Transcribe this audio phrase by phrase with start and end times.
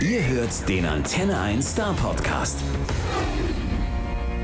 [0.00, 2.58] Ihr hört den Antenne 1 Star Podcast.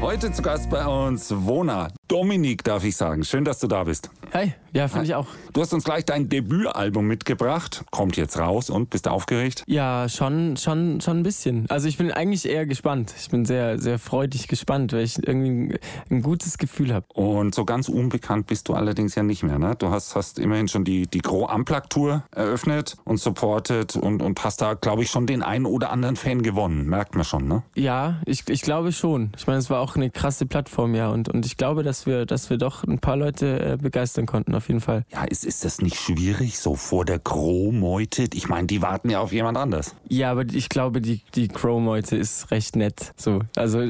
[0.00, 1.88] Heute zu Gast bei uns Wona.
[2.10, 3.22] Dominik, darf ich sagen.
[3.22, 4.10] Schön, dass du da bist.
[4.34, 5.28] Hi, ja, finde ich auch.
[5.52, 7.84] Du hast uns gleich dein Debütalbum mitgebracht.
[7.92, 9.62] Kommt jetzt raus und bist du aufgeregt?
[9.68, 11.66] Ja, schon, schon, schon ein bisschen.
[11.68, 13.14] Also ich bin eigentlich eher gespannt.
[13.16, 15.78] Ich bin sehr, sehr freudig gespannt, weil ich irgendwie ein,
[16.10, 17.06] ein gutes Gefühl habe.
[17.14, 19.60] Und so ganz unbekannt bist du allerdings ja nicht mehr.
[19.60, 19.76] Ne?
[19.78, 24.42] Du hast, hast immerhin schon die, die Gro Amplak Tour eröffnet und supportet und, und
[24.42, 26.86] hast da, glaube ich, schon den einen oder anderen Fan gewonnen.
[26.86, 27.62] Merkt man schon, ne?
[27.76, 29.30] Ja, ich, ich glaube schon.
[29.36, 31.08] Ich meine, es war auch eine krasse Plattform, ja.
[31.08, 34.54] Und, und ich glaube, dass wir, dass wir doch ein paar Leute äh, begeistern konnten,
[34.54, 35.04] auf jeden Fall.
[35.12, 38.26] Ja, ist, ist das nicht schwierig, so vor der Crow-Meute?
[38.34, 39.94] Ich meine, die warten ja auf jemand anders.
[40.08, 43.12] Ja, aber ich glaube, die, die Crow-Meute ist recht nett.
[43.16, 43.82] So, also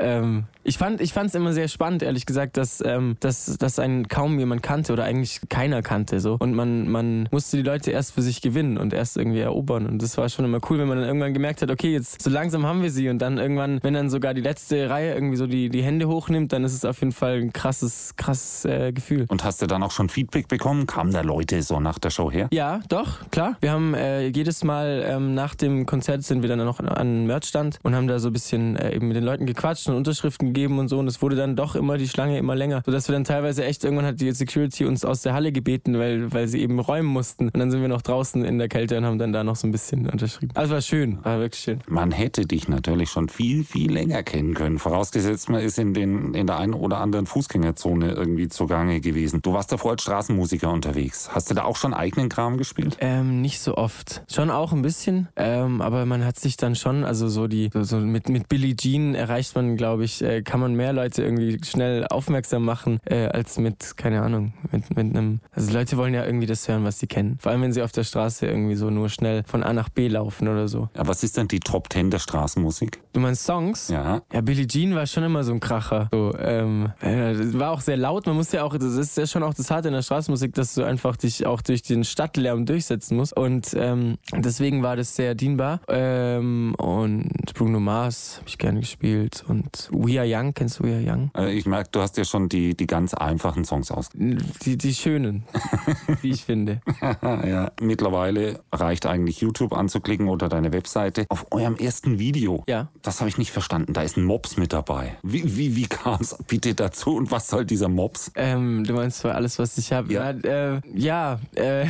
[0.00, 3.78] ähm, ich fand ich fand es immer sehr spannend, ehrlich gesagt, dass, ähm, dass, dass
[3.78, 6.20] einen kaum jemand kannte oder eigentlich keiner kannte.
[6.20, 6.36] So.
[6.38, 9.86] Und man, man musste die Leute erst für sich gewinnen und erst irgendwie erobern.
[9.86, 12.28] Und das war schon immer cool, wenn man dann irgendwann gemerkt hat, okay, jetzt so
[12.28, 13.08] langsam haben wir sie.
[13.08, 16.52] Und dann irgendwann, wenn dann sogar die letzte Reihe irgendwie so die, die Hände hochnimmt,
[16.52, 19.24] dann ist es auf jeden Fall ein krasses, krasses äh, Gefühl.
[19.28, 20.86] Und hast du dann auch schon Feedback bekommen?
[20.86, 22.48] Kamen da Leute so nach der Show her?
[22.52, 23.56] Ja, doch, klar.
[23.60, 27.78] Wir haben äh, jedes Mal ähm, nach dem Konzert sind wir dann noch an Merchstand
[27.82, 30.57] und haben da so ein bisschen äh, eben mit den Leuten gequatscht und Unterschriften gegeben
[30.66, 30.98] und so.
[30.98, 33.84] Und es wurde dann doch immer die Schlange immer länger, sodass wir dann teilweise echt
[33.84, 37.46] irgendwann hat die Security uns aus der Halle gebeten, weil, weil sie eben räumen mussten.
[37.46, 39.66] Und dann sind wir noch draußen in der Kälte und haben dann da noch so
[39.66, 40.52] ein bisschen unterschrieben.
[40.54, 41.80] Also war schön, war wirklich schön.
[41.88, 44.78] Man hätte dich natürlich schon viel, viel länger kennen können.
[44.78, 49.40] Vorausgesetzt, man ist in, den, in der einen oder anderen Fußgängerzone irgendwie zugange gewesen.
[49.42, 51.30] Du warst davor als Straßenmusiker unterwegs.
[51.32, 52.96] Hast du da auch schon eigenen Kram gespielt?
[53.00, 54.22] Ähm, nicht so oft.
[54.30, 57.82] Schon auch ein bisschen, ähm, aber man hat sich dann schon, also so die, so,
[57.82, 61.58] so mit, mit Billie Jean erreicht man, glaube ich, äh, kann man mehr Leute irgendwie
[61.64, 66.24] schnell aufmerksam machen, äh, als mit, keine Ahnung, mit, mit einem, also Leute wollen ja
[66.24, 67.38] irgendwie das hören, was sie kennen.
[67.40, 70.08] Vor allem, wenn sie auf der Straße irgendwie so nur schnell von A nach B
[70.08, 70.88] laufen oder so.
[70.96, 73.00] Ja, was ist denn die Top 10 der Straßenmusik?
[73.12, 73.88] Du meinst Songs?
[73.88, 74.22] Ja.
[74.32, 76.08] Ja, Billie Jean war schon immer so ein Kracher.
[76.12, 78.26] So, ähm, äh, war auch sehr laut.
[78.26, 80.74] Man muss ja auch, das ist ja schon auch das Harte in der Straßenmusik, dass
[80.74, 83.36] du einfach dich auch durch den Stadtlärm durchsetzen musst.
[83.36, 85.80] Und ähm, deswegen war das sehr dienbar.
[85.88, 89.44] Ähm, und Bruno Mars habe ich gerne gespielt.
[89.48, 91.30] Und We Are Young, kennst du Are Young?
[91.36, 94.10] Äh, Ich merke, du hast ja schon die, die ganz einfachen Songs aus.
[94.14, 95.44] Die, die schönen,
[96.22, 96.80] wie ich finde.
[97.22, 101.26] ja, mittlerweile reicht eigentlich YouTube anzuklicken oder deine Webseite.
[101.28, 102.88] Auf eurem ersten Video, Ja.
[103.02, 105.16] das habe ich nicht verstanden, da ist ein Mops mit dabei.
[105.22, 108.30] Wie, wie, wie kam es bitte dazu und was soll dieser Mops?
[108.34, 110.12] Ähm, du meinst zwar alles, was ich habe.
[110.12, 110.30] Ja.
[110.32, 111.86] Ja, äh, ja äh,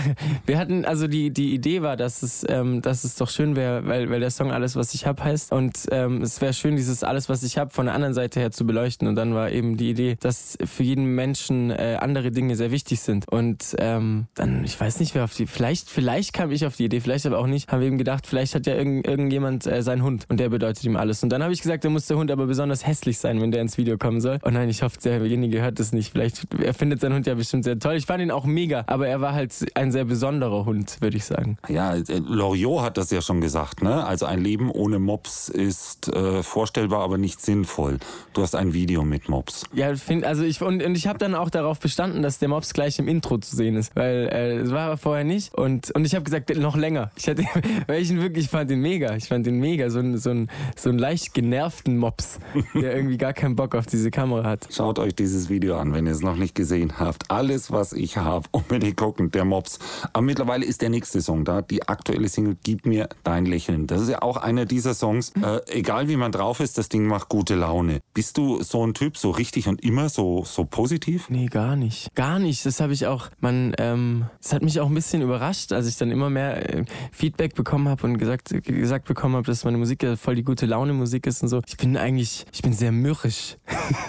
[0.47, 3.87] wir hatten, also die, die Idee war, dass es, ähm, dass es doch schön wäre,
[3.87, 5.53] weil, weil der Song Alles, was ich hab heißt.
[5.53, 8.51] Und ähm, es wäre schön, dieses Alles, was ich hab von der anderen Seite her
[8.51, 9.09] zu beleuchten.
[9.09, 13.01] Und dann war eben die Idee, dass für jeden Menschen äh, andere Dinge sehr wichtig
[13.01, 13.29] sind.
[13.29, 16.85] Und ähm, dann, ich weiß nicht, wer auf die, vielleicht, vielleicht kam ich auf die
[16.85, 19.83] Idee, vielleicht aber auch nicht, haben wir eben gedacht, vielleicht hat ja irgend, irgendjemand äh,
[19.83, 21.23] seinen Hund und der bedeutet ihm alles.
[21.23, 23.63] Und dann habe ich gesagt, da muss der Hund aber besonders hässlich sein, wenn der
[23.63, 24.39] ins Video kommen soll.
[24.45, 26.13] Oh nein, ich hoffe, derjenige hört es nicht.
[26.13, 27.95] Vielleicht, er findet seinen Hund ja bestimmt sehr toll.
[27.97, 31.25] Ich fand ihn auch mega, aber er war halt ein sehr besonderer Hund, würde ich
[31.25, 31.59] sagen.
[31.69, 34.05] Ja, äh, Loriot hat das ja schon gesagt, ne?
[34.05, 37.99] Also ein Leben ohne Mops ist äh, vorstellbar, aber nicht sinnvoll.
[38.33, 39.65] Du hast ein Video mit Mops.
[39.73, 42.73] Ja, find, also ich und, und ich habe dann auch darauf bestanden, dass der Mops
[42.73, 46.05] gleich im Intro zu sehen ist, weil äh, es war aber vorher nicht und und
[46.05, 47.11] ich habe gesagt noch länger.
[47.17, 47.45] Ich hatte,
[47.87, 50.31] weil ich ihn wirklich ich fand ihn mega, ich fand ihn mega, so ein so
[50.31, 52.39] ein so ein leicht genervten Mops,
[52.75, 54.69] der irgendwie gar keinen Bock auf diese Kamera hat.
[54.71, 57.31] Schaut euch dieses Video an, wenn ihr es noch nicht gesehen habt.
[57.31, 59.79] Alles, was ich habe, unbedingt gucken, der Mops.
[60.13, 63.87] Aber mittlerweile ist der nächste Song da, die aktuelle Single Gib mir dein Lächeln.
[63.87, 65.33] Das ist ja auch einer dieser Songs.
[65.43, 68.01] Äh, egal wie man drauf ist, das Ding macht gute Laune.
[68.15, 71.31] Bist du so ein Typ, so richtig und immer so, so positiv?
[71.31, 72.13] Nee, gar nicht.
[72.15, 72.67] Gar nicht.
[72.67, 75.97] Das habe ich auch, man, ähm, das hat mich auch ein bisschen überrascht, als ich
[75.97, 80.03] dann immer mehr äh, Feedback bekommen habe und gesagt, gesagt bekommen habe, dass meine Musik
[80.03, 81.63] ja voll die gute Laune Musik ist und so.
[81.67, 83.57] Ich bin eigentlich, ich bin sehr mürrisch.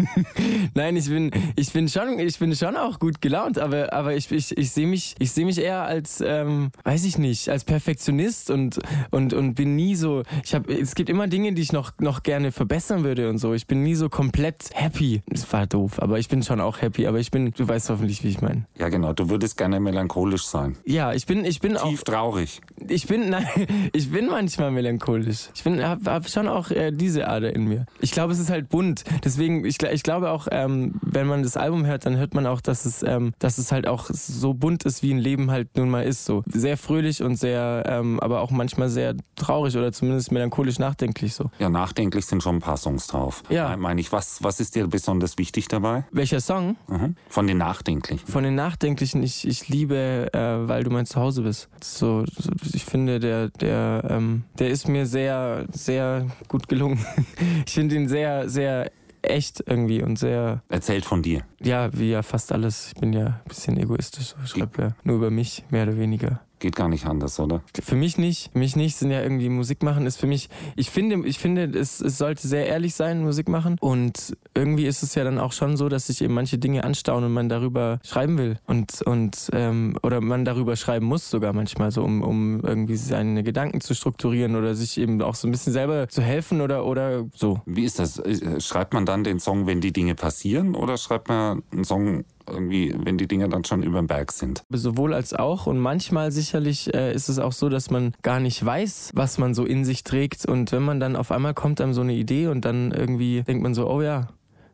[0.73, 4.31] Nein, ich bin, ich bin schon, ich bin schon auch gut gelaunt, aber, aber ich,
[4.31, 8.49] ich, ich sehe mich, ich sehe mich eher als, ähm, weiß ich nicht, als Perfektionist
[8.49, 8.79] und,
[9.11, 12.23] und, und bin nie so, ich habe, es gibt immer Dinge, die ich noch, noch
[12.23, 13.53] gerne verbessern würde und so.
[13.53, 15.21] Ich bin nie so komplett happy.
[15.27, 18.23] Das war doof, aber ich bin schon auch happy, aber ich bin, du weißt hoffentlich,
[18.23, 18.65] wie ich meine.
[18.77, 19.13] Ja, genau.
[19.13, 20.77] Du würdest gerne melancholisch sein.
[20.85, 22.61] Ja, ich bin, ich bin auch, Tief traurig.
[22.87, 23.45] ich bin, nein,
[23.93, 25.49] ich bin manchmal melancholisch.
[25.53, 27.85] Ich bin, hab, hab schon auch äh, diese Ader in mir.
[27.99, 29.03] Ich glaube, es ist halt bunt.
[29.23, 32.61] Deswegen, ich, ich glaube auch, ähm, wenn man das Album hört, dann hört man auch,
[32.61, 35.89] dass es, ähm, dass es halt auch so bunt ist, wie ein Leben halt nun
[35.89, 36.25] mal ist.
[36.25, 41.33] So sehr fröhlich und sehr, ähm, aber auch manchmal sehr traurig oder zumindest melancholisch nachdenklich
[41.33, 41.51] so.
[41.59, 43.43] Ja, nachdenklich sind schon ein paar Songs drauf.
[43.49, 43.75] Ja.
[43.79, 46.05] Meine ich, was, was ist dir besonders wichtig dabei?
[46.11, 46.75] Welcher Song?
[46.87, 47.15] Mhm.
[47.29, 48.27] Von den nachdenklichen.
[48.27, 51.69] Von den Nachdenklichen, ich, ich liebe, äh, weil du mein Zuhause bist.
[51.81, 52.25] So,
[52.73, 57.03] ich finde, der, der, ähm, der ist mir sehr, sehr gut gelungen.
[57.65, 58.91] ich finde ihn sehr, sehr
[59.21, 60.61] echt irgendwie und sehr.
[60.69, 61.43] Erzählt von dir.
[61.61, 62.93] Ja, wie ja fast alles.
[62.93, 64.35] Ich bin ja ein bisschen egoistisch.
[64.43, 66.41] Ich schreibe ja nur über mich, mehr oder weniger.
[66.59, 67.61] Geht gar nicht anders, oder?
[67.81, 68.51] Für mich nicht.
[68.51, 70.49] Für mich nicht sind ja irgendwie Musik machen ist für mich.
[70.75, 73.77] Ich finde, ich finde, es, es sollte sehr ehrlich sein, Musik machen.
[73.79, 77.23] Und irgendwie ist es ja dann auch schon so, dass sich eben manche Dinge anstauen
[77.23, 78.57] und man darüber schreiben will.
[78.65, 83.43] Und, und ähm, oder man darüber schreiben muss sogar manchmal, so um, um irgendwie seine
[83.43, 87.25] Gedanken zu strukturieren oder sich eben auch so ein bisschen selber zu helfen oder, oder
[87.33, 87.61] so.
[87.65, 88.21] Wie ist das?
[88.59, 92.95] Schreibt man dann den Song, wenn die Dinge passieren, oder schreibt man einen Song irgendwie,
[92.97, 94.63] wenn die Dinge dann schon über den Berg sind.
[94.69, 95.67] Sowohl als auch.
[95.67, 99.53] Und manchmal sicherlich äh, ist es auch so, dass man gar nicht weiß, was man
[99.53, 100.45] so in sich trägt.
[100.45, 103.63] Und wenn man dann auf einmal kommt einem so eine Idee und dann irgendwie denkt
[103.63, 104.27] man so, oh ja,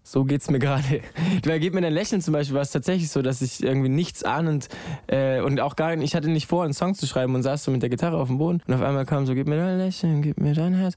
[0.04, 1.02] so geht's mir gerade.
[1.42, 4.24] Da geht mir ein Lächeln zum Beispiel, war es tatsächlich so, dass ich irgendwie nichts
[4.24, 4.70] ahnend
[5.08, 7.64] äh, und auch gar nicht, ich hatte nicht vor, einen Song zu schreiben und saß
[7.64, 9.78] so mit der Gitarre auf dem Boden und auf einmal kam so, gib mir dein
[9.78, 10.96] Lächeln, gib mir dein Herz.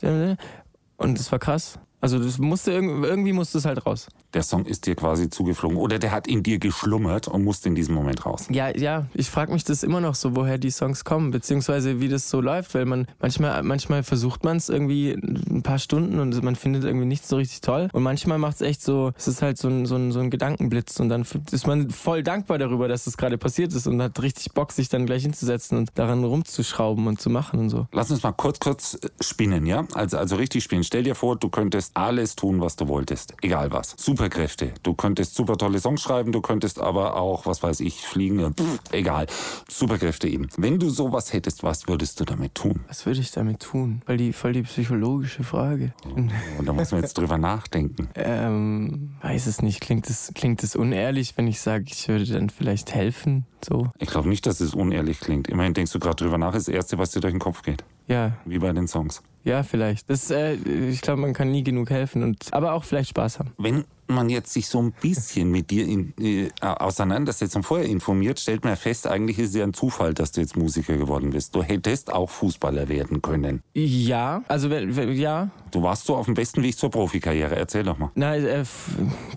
[0.99, 1.79] Und das war krass.
[2.01, 4.09] Also das musste irgendwie musste es halt raus.
[4.35, 7.75] Der Song ist dir quasi zugeflogen oder der hat in dir geschlummert und musste in
[7.75, 8.47] diesem Moment raus.
[8.51, 12.09] Ja, ja, ich frage mich das immer noch so, woher die Songs kommen, beziehungsweise wie
[12.09, 16.41] das so läuft, weil man manchmal, manchmal versucht man es irgendwie ein paar Stunden und
[16.43, 19.43] man findet irgendwie nichts so richtig toll und manchmal macht es echt so, es ist
[19.43, 22.87] halt so ein, so, ein, so ein Gedankenblitz und dann ist man voll dankbar darüber,
[22.87, 26.23] dass das gerade passiert ist und hat richtig Bock, sich dann gleich hinzusetzen und daran
[26.23, 27.89] rumzuschrauben und zu machen und so.
[27.93, 29.87] Lass uns mal kurz, kurz spinnen, ja?
[29.95, 30.85] Also, also richtig spinnen.
[30.85, 33.95] Stell dir vor, du könntest alles tun, was du wolltest, egal was.
[33.99, 34.73] Superkräfte.
[34.83, 38.81] Du könntest super tolle Songs schreiben, du könntest aber auch, was weiß ich, fliegen, pff,
[38.93, 39.27] egal.
[39.69, 40.49] Superkräfte eben.
[40.57, 42.81] Wenn du sowas hättest, was würdest du damit tun?
[42.89, 44.03] Was würde ich damit tun?
[44.07, 45.93] Weil die voll die psychologische Frage.
[46.05, 46.15] Oh,
[46.59, 48.09] und da muss man jetzt drüber nachdenken.
[48.29, 49.81] Ähm, weiß es nicht.
[49.81, 53.47] Klingt es klingt es unehrlich, wenn ich sage, ich würde dann vielleicht helfen?
[53.67, 53.91] So.
[53.99, 55.49] Ich glaube nicht, dass es unehrlich klingt.
[55.49, 57.85] Immerhin denkst du gerade drüber nach, ist das Erste, was dir durch den Kopf geht.
[58.07, 58.33] Ja.
[58.45, 59.23] Wie bei den Songs.
[59.49, 60.11] Ja, vielleicht.
[60.11, 60.57] Das, äh,
[60.91, 63.55] ich glaube, man kann nie genug helfen und aber auch vielleicht Spaß haben.
[63.57, 68.41] Wenn man jetzt sich so ein bisschen mit dir in, äh, auseinandersetzt und vorher informiert,
[68.41, 71.55] stellt man fest, eigentlich ist es ja ein Zufall, dass du jetzt Musiker geworden bist.
[71.55, 73.63] Du hättest auch Fußballer werden können.
[73.75, 75.51] Ja, also ja.
[75.71, 77.55] Du warst so auf dem besten Weg zur Profikarriere.
[77.55, 78.11] Erzähl doch mal.
[78.15, 78.65] Na, äh,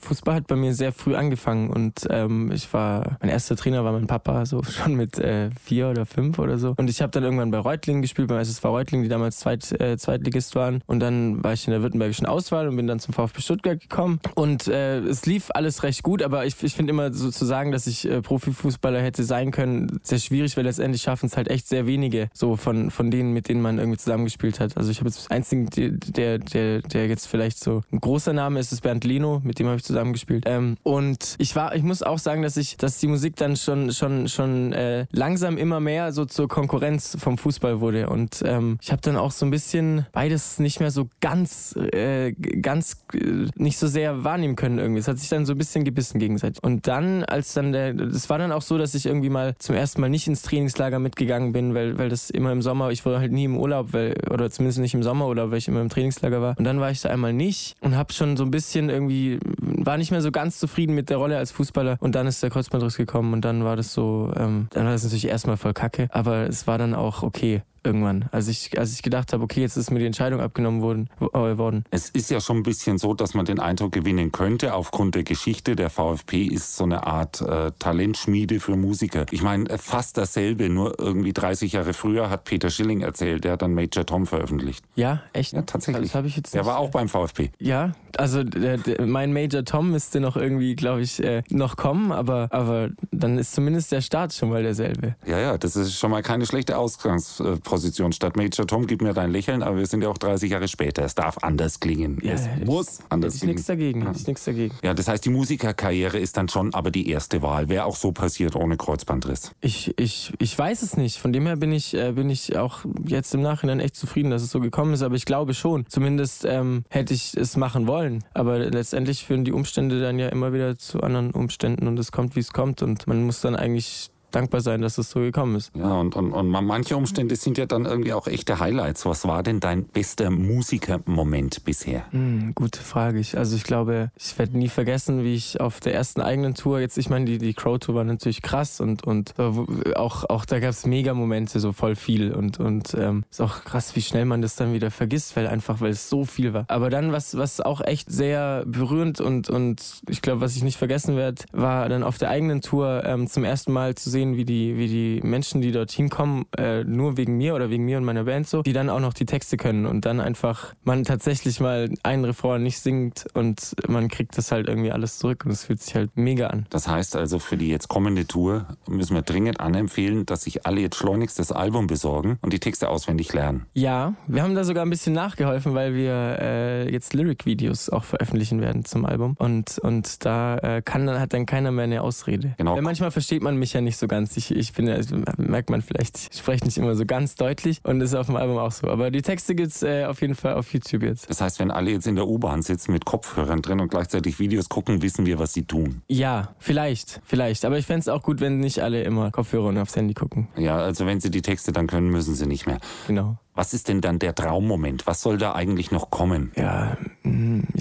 [0.02, 3.92] Fußball hat bei mir sehr früh angefangen und ähm, ich war, mein erster Trainer war
[3.92, 6.74] mein Papa, so schon mit äh, vier oder fünf oder so.
[6.78, 9.98] Und ich habe dann irgendwann bei Reutlingen gespielt, beim SSV Reutlingen, die damals Zweit, äh,
[9.98, 10.82] Zweitligist waren.
[10.88, 14.20] Und dann war ich in der württembergischen Auswahl und bin dann zum VfB Stuttgart gekommen.
[14.62, 17.72] Und äh, es lief alles recht gut, aber ich, ich finde immer so zu sagen,
[17.72, 21.68] dass ich äh, Profifußballer hätte sein können, sehr schwierig, weil letztendlich schaffen es halt echt
[21.68, 24.78] sehr wenige, so von, von denen, mit denen man irgendwie zusammengespielt hat.
[24.78, 28.72] Also ich habe jetzt einzigen, der, der, der jetzt vielleicht so ein großer Name ist,
[28.72, 30.44] ist Bernd Leno, mit dem habe ich zusammengespielt.
[30.46, 33.92] Ähm, und ich war, ich muss auch sagen, dass ich, dass die Musik dann schon,
[33.92, 38.10] schon, schon äh, langsam immer mehr so zur Konkurrenz vom Fußball wurde.
[38.10, 42.34] Und ähm, ich habe dann auch so ein bisschen beides nicht mehr so ganz, äh,
[42.34, 45.00] ganz äh, nicht so sehr wahrnehmen können irgendwie.
[45.00, 46.62] Es hat sich dann so ein bisschen gebissen gegenseitig.
[46.64, 49.76] Und dann, als dann der, es war dann auch so, dass ich irgendwie mal zum
[49.76, 53.20] ersten Mal nicht ins Trainingslager mitgegangen bin, weil, weil das immer im Sommer, ich war
[53.20, 56.42] halt nie im Urlaub, weil, oder zumindest nicht im Sommerurlaub, weil ich immer im Trainingslager
[56.42, 56.56] war.
[56.58, 59.98] Und dann war ich da einmal nicht und habe schon so ein bisschen irgendwie, war
[59.98, 61.98] nicht mehr so ganz zufrieden mit der Rolle als Fußballer.
[62.00, 65.04] Und dann ist der Kreuzbandriss gekommen und dann war das so, ähm, dann war das
[65.04, 68.26] natürlich erstmal voll kacke, aber es war dann auch okay irgendwann.
[68.32, 71.58] Als ich, als ich gedacht habe, okay, jetzt ist mir die Entscheidung abgenommen worden, äh,
[71.58, 71.86] worden.
[71.92, 75.24] Es ist ja schon ein bisschen so, dass man den Eindruck gewinnen könnte, aufgrund der
[75.24, 79.26] Geschichte, der VfP ist so eine Art äh, Talentschmiede für Musiker.
[79.32, 83.54] Ich meine, äh, fast dasselbe, nur irgendwie 30 Jahre früher hat Peter Schilling erzählt, der
[83.54, 84.84] hat dann Major Tom veröffentlicht.
[84.96, 85.54] Ja, echt?
[85.54, 86.08] Ja, tatsächlich.
[86.08, 87.52] Das habe ich jetzt Der war auch beim VfP.
[87.60, 92.12] Ja, also der, der, mein Major Tom müsste noch irgendwie, glaube ich, äh, noch kommen,
[92.12, 95.16] aber, aber dann ist zumindest der Start schon mal derselbe.
[95.26, 97.71] Ja, ja, das ist schon mal keine schlechte Ausgangsposition.
[98.12, 101.04] Statt Major Tom, gib mir dein Lächeln, aber wir sind ja auch 30 Jahre später.
[101.04, 102.20] Es darf anders klingen.
[102.24, 103.56] Ja, es muss anders ich klingen.
[103.56, 104.12] nichts dagegen, Ja.
[104.16, 104.76] ich nichts dagegen.
[104.84, 107.70] Ja, das heißt, die Musikerkarriere ist dann schon aber die erste Wahl.
[107.70, 109.52] Wäre auch so passiert ohne Kreuzbandriss.
[109.62, 111.18] Ich, ich, ich weiß es nicht.
[111.20, 114.44] Von dem her bin ich, äh, bin ich auch jetzt im Nachhinein echt zufrieden, dass
[114.44, 115.02] es so gekommen ist.
[115.02, 115.86] Aber ich glaube schon.
[115.90, 118.24] Zumindest ähm, hätte ich es machen wollen.
[118.34, 122.36] Aber letztendlich führen die Umstände dann ja immer wieder zu anderen Umständen und es kommt,
[122.36, 122.82] wie es kommt.
[122.82, 125.72] Und man muss dann eigentlich dankbar sein, dass es so gekommen ist.
[125.76, 129.06] Ja, und, und, und manche Umstände sind ja dann irgendwie auch echte Highlights.
[129.06, 132.06] Was war denn dein bester Musikermoment bisher?
[132.12, 133.20] Hm, gute Frage.
[133.20, 136.80] Ich, also ich glaube, ich werde nie vergessen, wie ich auf der ersten eigenen Tour,
[136.80, 140.60] jetzt, ich meine, die, die Crow-Tour war natürlich krass und, und so, auch, auch da
[140.60, 142.34] gab es Mega-Momente, so voll viel.
[142.34, 145.82] Und, und ähm, ist auch krass, wie schnell man das dann wieder vergisst, weil einfach,
[145.82, 146.66] weil es so viel war.
[146.68, 150.78] Aber dann, was, was auch echt sehr berührend und, und ich glaube, was ich nicht
[150.78, 154.38] vergessen werde, war dann auf der eigenen Tour ähm, zum ersten Mal zu sehen, sehen,
[154.38, 157.98] wie die, wie die Menschen, die dorthin kommen, äh, nur wegen mir oder wegen mir
[157.98, 161.04] und meiner Band so, die dann auch noch die Texte können und dann einfach man
[161.04, 165.52] tatsächlich mal einen Refrain nicht singt und man kriegt das halt irgendwie alles zurück und
[165.52, 166.68] es fühlt sich halt mega an.
[166.70, 170.82] Das heißt also, für die jetzt kommende Tour müssen wir dringend anempfehlen, dass sich alle
[170.82, 173.66] jetzt schleunigst das Album besorgen und die Texte auswendig lernen.
[173.74, 178.62] Ja, wir haben da sogar ein bisschen nachgeholfen, weil wir äh, jetzt Lyric-Videos auch veröffentlichen
[178.62, 182.54] werden zum Album und, und da äh, kann dann, hat dann keiner mehr eine Ausrede.
[182.58, 182.76] Genau.
[182.76, 184.38] Weil manchmal versteht man mich ja nicht so ganz.
[184.38, 184.98] Ich, ich bin ja,
[185.38, 188.36] merkt man vielleicht, ich spreche nicht immer so ganz deutlich und das ist auf dem
[188.36, 188.88] Album auch so.
[188.88, 191.30] Aber die Texte gibt's äh, auf jeden Fall auf YouTube jetzt.
[191.30, 194.70] Das heißt, wenn alle jetzt in der U-Bahn sitzen mit Kopfhörern drin und gleichzeitig Videos
[194.70, 196.02] gucken, wissen wir, was sie tun.
[196.08, 197.66] Ja, vielleicht, vielleicht.
[197.66, 200.50] Aber ich fände es auch gut, wenn nicht alle immer Kopfhörer und aufs Handy gucken.
[200.58, 202.80] Ja, also wenn sie die Texte dann können, müssen sie nicht mehr.
[203.08, 203.38] Genau.
[203.54, 205.08] Was ist denn dann der Traummoment?
[205.08, 206.52] Was soll da eigentlich noch kommen?
[206.56, 206.98] Ja,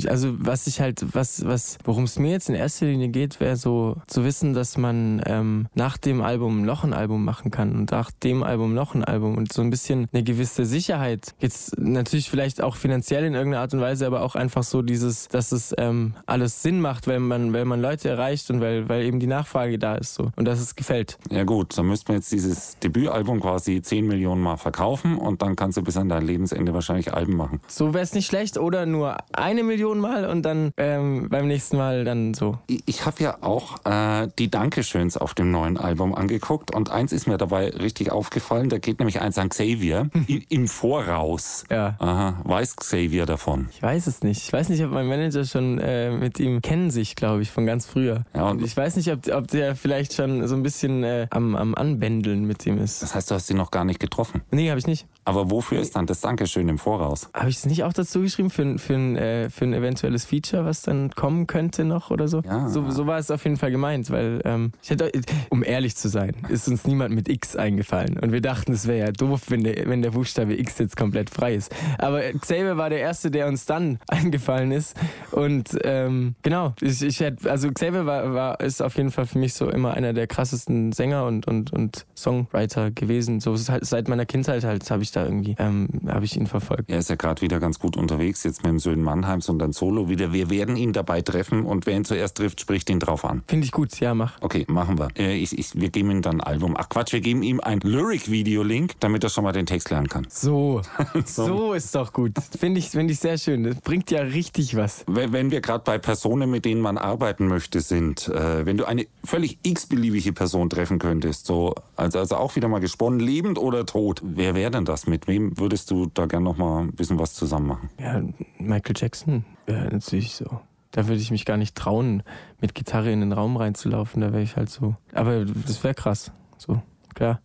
[0.09, 3.57] also was ich halt, was, was, worum es mir jetzt in erster Linie geht, wäre
[3.57, 7.91] so zu wissen, dass man ähm, nach dem Album noch ein Album machen kann und
[7.91, 11.35] nach dem Album noch ein Album und so ein bisschen eine gewisse Sicherheit.
[11.41, 15.29] Jetzt natürlich vielleicht auch finanziell in irgendeiner Art und Weise, aber auch einfach so dieses,
[15.29, 19.05] dass es ähm, alles Sinn macht, wenn man, wenn man Leute erreicht und weil, weil
[19.05, 21.19] eben die Nachfrage da ist so und dass es gefällt.
[21.31, 25.57] Ja gut, dann müsste man jetzt dieses Debütalbum quasi 10 Millionen Mal verkaufen und dann
[25.57, 27.61] kannst du bis an dein Lebensende wahrscheinlich Alben machen.
[27.69, 31.77] So wäre es nicht schlecht oder nur eine Million Mal und dann ähm, beim nächsten
[31.77, 32.59] Mal dann so.
[32.87, 37.27] Ich, habe ja auch äh, die Dankeschöns auf dem neuen Album angeguckt und eins ist
[37.27, 40.09] mir dabei richtig aufgefallen, da geht nämlich eins an Xavier
[40.49, 41.65] im Voraus.
[41.71, 41.97] Ja.
[41.99, 43.69] Aha, weiß Xavier davon?
[43.73, 44.43] Ich weiß es nicht.
[44.45, 47.67] Ich weiß nicht, ob mein Manager schon äh, mit ihm kennen sich, glaube ich, von
[47.67, 48.25] ganz früher.
[48.35, 51.57] Ja, und- ich weiß nicht, ob, ob der vielleicht schon so ein bisschen äh, am,
[51.57, 53.03] am Anbändeln mit ihm ist.
[53.03, 54.43] Das heißt, du hast sie noch gar nicht getroffen.
[54.51, 55.07] Nee, habe ich nicht.
[55.31, 57.29] Aber wofür ist dann das Dankeschön im Voraus?
[57.35, 60.25] Habe ich es nicht auch dazu geschrieben für, ein- für, ein, äh, für ein eventuelles
[60.25, 62.41] Feature, was dann kommen könnte noch oder so?
[62.41, 62.69] Ja.
[62.69, 65.13] So, so war es auf jeden Fall gemeint, weil ähm, hätte,
[65.49, 68.19] um ehrlich zu sein, ist uns niemand mit X eingefallen.
[68.19, 71.31] Und wir dachten, es wäre ja doof, wenn der, wenn der Buchstabe X jetzt komplett
[71.31, 71.73] frei ist.
[71.99, 74.97] Aber Xavier war der Erste, der uns dann eingefallen ist.
[75.31, 79.39] Und ähm, genau, ich, ich hätte, also Xavier war, war, ist auf jeden Fall für
[79.39, 83.39] mich so immer einer der krassesten Sänger und, und, und Songwriter gewesen.
[83.41, 86.91] So seit meiner Kindheit halt habe ich da irgendwie, ähm, habe ich ihn verfolgt.
[86.91, 89.73] Er ist ja gerade wieder ganz gut unterwegs, jetzt mit dem Söhnen Mannheims und dann
[89.73, 90.33] Solo wieder.
[90.33, 93.43] Wir werden ihn dabei treffen und wer ihn zuerst trifft, spricht ihn drauf an.
[93.47, 94.41] Finde ich gut, ja, mach.
[94.41, 95.09] Okay, machen wir.
[95.17, 96.77] Äh, ich, ich, wir geben ihm dann ein Album.
[96.79, 100.27] Ach Quatsch, wir geben ihm ein Lyric-Video-Link, damit er schon mal den Text lernen kann.
[100.41, 100.81] So,
[101.25, 102.33] so ist doch gut.
[102.59, 103.63] Finde ich, finde ich sehr schön.
[103.65, 105.05] Das bringt ja richtig was.
[105.07, 108.85] Wenn wenn wir gerade bei Personen, mit denen man arbeiten möchte, sind, äh, wenn du
[108.85, 113.87] eine völlig x-beliebige Person treffen könntest, so, also, also auch wieder mal gesponnen, lebend oder
[113.87, 115.07] tot, wer wäre denn das?
[115.11, 117.91] Mit wem würdest du da gern noch mal ein bisschen was zusammen machen?
[117.99, 118.23] Ja,
[118.59, 120.61] Michael Jackson wäre natürlich so.
[120.93, 122.23] Da würde ich mich gar nicht trauen,
[122.61, 124.23] mit Gitarre in den Raum reinzulaufen.
[124.23, 124.95] Da wäre ich halt so.
[125.13, 126.31] Aber das wäre krass.
[126.59, 126.81] So,
[127.15, 127.41] klar.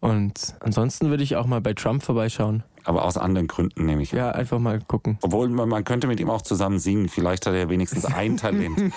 [0.00, 2.62] Und ansonsten würde ich auch mal bei Trump vorbeischauen.
[2.84, 4.12] Aber aus anderen Gründen nehme ich.
[4.12, 5.18] Ja, einfach mal gucken.
[5.22, 7.08] Obwohl man, man könnte mit ihm auch zusammen singen.
[7.08, 8.74] Vielleicht hat er wenigstens ein Talent.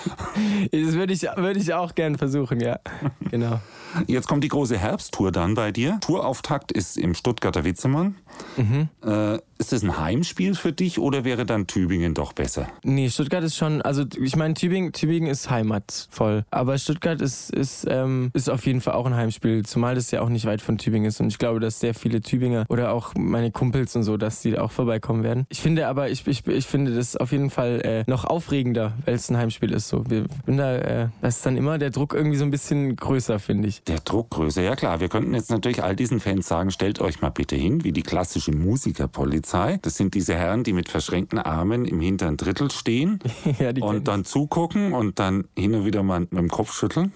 [0.70, 2.78] Das würde ich, würde ich auch gern versuchen, ja.
[3.30, 3.60] Genau.
[4.06, 5.98] Jetzt kommt die große Herbsttour dann bei dir.
[6.00, 8.16] Tourauftakt ist im Stuttgarter Witzemann.
[8.56, 8.88] Mhm.
[9.04, 12.68] Äh, ist das ein Heimspiel für dich oder wäre dann Tübingen doch besser?
[12.84, 16.44] Nee, Stuttgart ist schon, also ich meine, Tübingen, Tübingen ist heimatvoll.
[16.50, 20.20] Aber Stuttgart ist, ist, ähm, ist auf jeden Fall auch ein Heimspiel, zumal das ja
[20.20, 21.20] auch nicht weit von Tübingen ist.
[21.20, 24.58] Und ich glaube, dass sehr viele Tübinger oder auch meine Kumpels und so, dass die
[24.58, 25.46] auch vorbeikommen werden.
[25.48, 29.14] Ich finde aber, ich, ich, ich finde das auf jeden Fall äh, noch aufregender, weil
[29.14, 29.88] es ein Heimspiel ist.
[29.88, 30.04] So.
[30.08, 33.38] Wir, bin da, äh, da ist dann immer der Druck irgendwie so ein bisschen größer,
[33.38, 33.82] finde ich.
[33.84, 35.00] Der Druckgröße, ja klar.
[35.00, 38.02] Wir könnten jetzt natürlich all diesen Fans sagen, stellt euch mal bitte hin, wie die
[38.02, 39.78] klassische Musikerpolizei.
[39.82, 43.20] Das sind diese Herren, die mit verschränkten Armen im hinteren Drittel stehen
[43.58, 47.12] ja, und dann zugucken und dann hin und wieder mal mit dem Kopf schütteln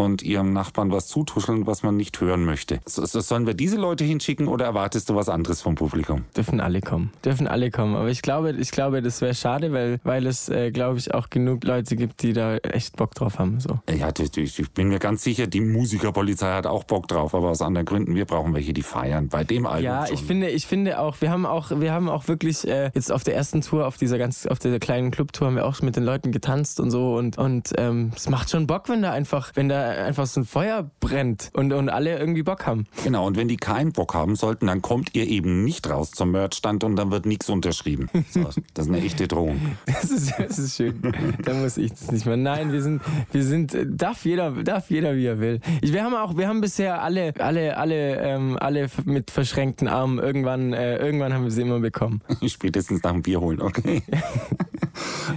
[0.00, 2.80] und ihrem Nachbarn was zutuscheln, was man nicht hören möchte.
[2.86, 6.24] So, so, sollen wir diese Leute hinschicken oder erwartest du was anderes vom Publikum?
[6.36, 7.12] Dürfen alle kommen.
[7.24, 7.94] Dürfen alle kommen.
[7.96, 11.30] Aber ich glaube, ich glaube, das wäre schade, weil, weil es, äh, glaube ich, auch
[11.30, 13.60] genug Leute gibt, die da echt Bock drauf haben.
[13.60, 13.80] So.
[13.88, 17.86] Ja, ich bin mir ganz sicher, die Musikerpolizei hat auch Bock drauf, aber aus anderen
[17.86, 18.14] Gründen.
[18.14, 19.28] Wir brauchen welche, die feiern.
[19.28, 20.14] Bei dem Album Ja, schon.
[20.14, 23.24] ich finde, ich finde auch, wir haben auch, wir haben auch wirklich äh, jetzt auf
[23.24, 26.04] der ersten Tour, auf dieser ganz, auf dieser kleinen Clubtour, haben wir auch mit den
[26.04, 29.68] Leuten getanzt und so und und ähm, es macht schon Bock, wenn da einfach, wenn
[29.68, 32.86] da einfach so ein Feuer brennt und und alle irgendwie Bock haben.
[33.04, 36.32] Genau, und wenn die keinen Bock haben sollten, dann kommt ihr eben nicht raus zum
[36.32, 38.08] Merchstand und dann wird nichts unterschrieben.
[38.30, 38.44] So,
[38.74, 39.60] das ist eine echte Drohung.
[40.00, 41.00] Das ist, das ist schön.
[41.44, 42.36] da muss ich das nicht mehr.
[42.36, 45.60] Nein, wir sind, wir sind, darf jeder, darf jeder wie er will.
[45.82, 50.18] Ich, wir haben auch, wir haben bisher alle, alle, alle, ähm, alle mit verschränkten Armen.
[50.18, 52.22] Irgendwann, äh, irgendwann haben wir sie immer bekommen.
[52.46, 54.02] Spätestens nach dem Bier holen, okay?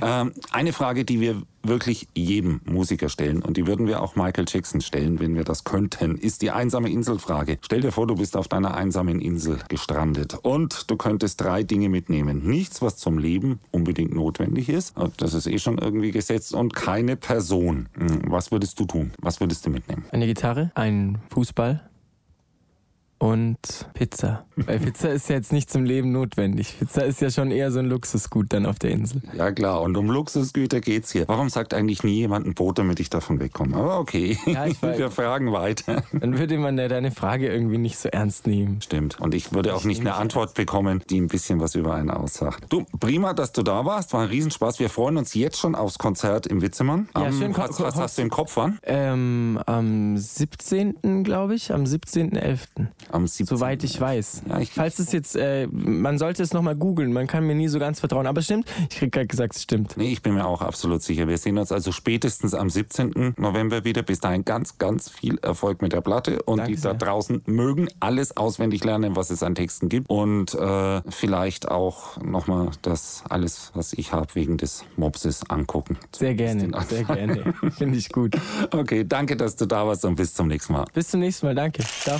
[0.02, 4.46] ähm, eine Frage, die wir wirklich jedem Musiker stellen und die würden wir auch Michael
[4.48, 7.58] Jackson stellen, wenn wir das könnten, ist die einsame Inselfrage.
[7.62, 11.88] Stell dir vor, du bist auf deiner einsamen Insel gestrandet und du könntest drei Dinge
[11.88, 12.46] mitnehmen.
[12.46, 17.16] Nichts, was zum Leben unbedingt notwendig ist, das ist eh schon irgendwie gesetzt und keine
[17.16, 17.88] Person.
[17.98, 19.12] Hm, was würdest du tun?
[19.20, 20.06] Was würdest du mitnehmen?
[20.12, 21.90] Eine Gitarre, ein Fußball,
[23.24, 24.44] und Pizza.
[24.58, 26.76] Weil Pizza ist ja jetzt nicht zum Leben notwendig.
[26.78, 29.22] Pizza ist ja schon eher so ein Luxusgut dann auf der Insel.
[29.34, 31.26] Ja klar, und um Luxusgüter geht's hier.
[31.30, 33.78] Warum sagt eigentlich nie jemand ein Boot, damit ich davon wegkomme?
[33.78, 34.66] Aber okay, ja,
[34.98, 36.04] wir fragen weiter.
[36.12, 38.82] Dann würde man ja deine Frage irgendwie nicht so ernst nehmen.
[38.82, 39.22] Stimmt.
[39.22, 42.66] Und ich würde auch nicht eine Antwort bekommen, die ein bisschen was über einen aussagt.
[42.68, 44.12] Du, prima, dass du da warst.
[44.12, 44.80] War ein Riesenspaß.
[44.80, 47.08] Wir freuen uns jetzt schon aufs Konzert im Witzemann.
[47.16, 47.56] Ja, am, schön.
[47.56, 48.80] Was, was hast du im Kopf, wann?
[48.84, 51.24] Ähm, am 17.
[51.24, 52.88] glaube ich, am 17.11.
[53.14, 53.46] Am 17.
[53.46, 54.42] Soweit ich weiß.
[54.50, 57.68] Ja, ich Falls es jetzt, äh, man sollte es nochmal googeln, man kann mir nie
[57.68, 58.26] so ganz vertrauen.
[58.26, 59.96] Aber es stimmt, ich krieg gerade gesagt, es stimmt.
[59.98, 61.28] Nee, ich bin mir auch absolut sicher.
[61.28, 63.36] Wir sehen uns also spätestens am 17.
[63.38, 64.02] November wieder.
[64.02, 66.42] Bis dahin ganz, ganz viel Erfolg mit der Platte.
[66.44, 66.96] Und Danke die sehr.
[66.96, 70.10] da draußen mögen alles auswendig lernen, was es an Texten gibt.
[70.10, 75.98] Und äh, vielleicht auch nochmal das alles, was ich habe, wegen des Mopses angucken.
[76.16, 77.54] Sehr gerne, sehr gerne.
[77.78, 78.36] Finde ich gut.
[78.72, 80.86] Okay, danke, dass du da warst und bis zum nächsten Mal.
[80.94, 81.84] Bis zum nächsten Mal, danke.
[81.84, 82.20] Ciao.